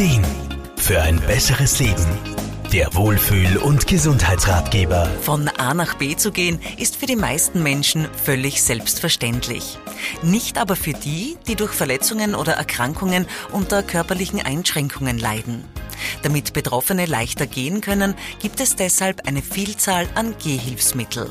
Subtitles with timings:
[0.00, 0.24] Ideen
[0.78, 2.06] für ein besseres Leben.
[2.72, 5.06] Der Wohlfühl- und Gesundheitsratgeber.
[5.20, 9.78] Von A nach B zu gehen, ist für die meisten Menschen völlig selbstverständlich.
[10.22, 15.64] Nicht aber für die, die durch Verletzungen oder Erkrankungen unter körperlichen Einschränkungen leiden.
[16.22, 21.30] Damit Betroffene leichter gehen können, gibt es deshalb eine Vielzahl an Gehhilfsmittel.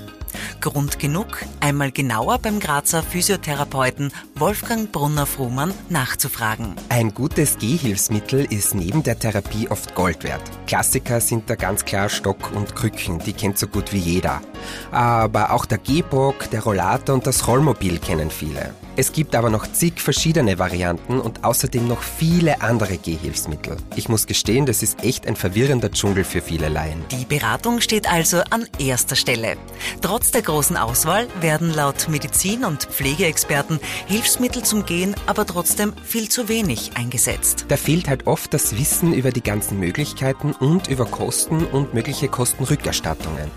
[0.61, 6.76] Grund genug, einmal genauer beim Grazer Physiotherapeuten Wolfgang Brunner-Frumann nachzufragen.
[6.88, 10.42] Ein gutes Gehhilfsmittel ist neben der Therapie oft Gold wert.
[10.66, 14.42] Klassiker sind da ganz klar Stock und Krücken, die kennt so gut wie jeder.
[14.92, 18.74] Aber auch der Gehbock, der Rollator und das Rollmobil kennen viele.
[18.96, 23.78] Es gibt aber noch zig verschiedene Varianten und außerdem noch viele andere Gehhilfsmittel.
[23.96, 27.04] Ich muss gestehen, das ist echt ein verwirrender Dschungel für viele Laien.
[27.11, 29.56] Die Beratung steht also an erster Stelle.
[30.02, 34.28] Trotz der großen Auswahl werden laut Medizin- und Pflegeexperten Hilfsmittel
[34.64, 37.66] zum Gehen aber trotzdem viel zu wenig eingesetzt.
[37.67, 42.27] Da fehlt halt oft das Wissen über die ganzen Möglichkeiten und über Kosten und mögliche
[42.27, 43.50] Kostenrückerstattungen.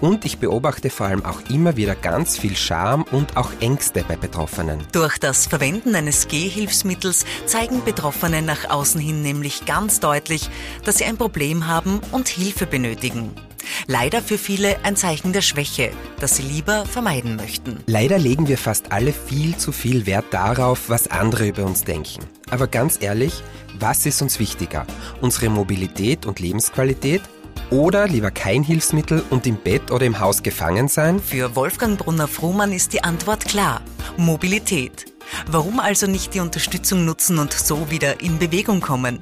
[0.00, 4.16] Und ich beobachte vor allem auch immer wieder ganz viel Scham und auch Ängste bei
[4.16, 4.80] Betroffenen.
[4.92, 10.50] Durch das Verwenden eines Gehhilfsmittels zeigen Betroffene nach außen hin nämlich ganz deutlich,
[10.84, 13.34] dass sie ein Problem haben und Hilfe benötigen.
[13.86, 17.78] Leider für viele ein Zeichen der Schwäche, das sie lieber vermeiden möchten.
[17.86, 22.24] Leider legen wir fast alle viel zu viel Wert darauf, was andere über uns denken.
[22.50, 23.42] Aber ganz ehrlich,
[23.78, 24.86] was ist uns wichtiger?
[25.20, 27.22] Unsere Mobilität und Lebensqualität
[27.70, 31.20] oder lieber kein Hilfsmittel und im Bett oder im Haus gefangen sein?
[31.20, 33.80] Für Wolfgang Brunner-Frumann ist die Antwort klar.
[34.16, 35.06] Mobilität.
[35.48, 39.20] Warum also nicht die Unterstützung nutzen und so wieder in Bewegung kommen?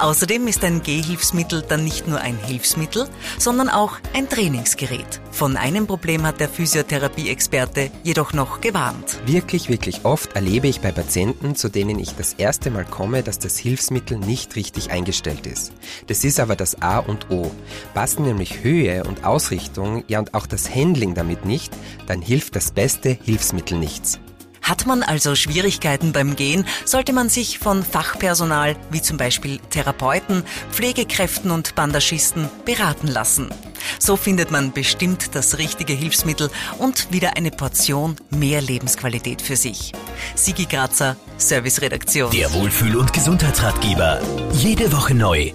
[0.00, 3.06] Außerdem ist ein Gehhilfsmittel dann nicht nur ein Hilfsmittel,
[3.38, 5.20] sondern auch ein Trainingsgerät.
[5.30, 9.18] Von einem Problem hat der Physiotherapie-Experte jedoch noch gewarnt.
[9.26, 13.38] Wirklich, wirklich oft erlebe ich bei Patienten, zu denen ich das erste Mal komme, dass
[13.38, 15.72] das Hilfsmittel nicht richtig eingestellt ist.
[16.06, 17.50] Das ist aber das A und O.
[17.92, 21.74] Passen nämlich Höhe und Ausrichtung, ja und auch das Handling damit nicht,
[22.06, 24.18] dann hilft das beste Hilfsmittel nichts.
[24.70, 30.44] Hat man also Schwierigkeiten beim Gehen, sollte man sich von Fachpersonal wie zum Beispiel Therapeuten,
[30.70, 33.48] Pflegekräften und Bandagisten beraten lassen.
[33.98, 39.90] So findet man bestimmt das richtige Hilfsmittel und wieder eine Portion mehr Lebensqualität für sich.
[40.36, 42.30] Sigi Grazer, Serviceredaktion.
[42.30, 44.20] Der Wohlfühl- und Gesundheitsratgeber.
[44.52, 45.52] Jede Woche neu